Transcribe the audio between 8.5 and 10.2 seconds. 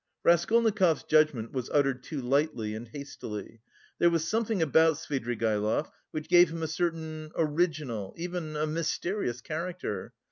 a mysterious character.